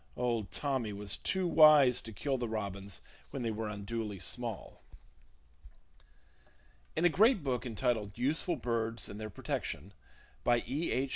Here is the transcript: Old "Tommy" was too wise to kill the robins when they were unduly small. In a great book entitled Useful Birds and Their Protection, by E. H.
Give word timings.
Old 0.17 0.49
"Tommy" 0.49 0.93
was 0.93 1.15
too 1.15 1.45
wise 1.47 2.01
to 2.01 2.11
kill 2.11 2.35
the 2.39 2.49
robins 2.49 3.03
when 3.29 3.43
they 3.43 3.51
were 3.51 3.69
unduly 3.69 4.17
small. 4.17 4.81
In 6.95 7.05
a 7.05 7.07
great 7.07 7.43
book 7.43 7.67
entitled 7.67 8.17
Useful 8.17 8.55
Birds 8.55 9.09
and 9.09 9.19
Their 9.21 9.29
Protection, 9.29 9.93
by 10.43 10.63
E. 10.67 10.89
H. 10.91 11.09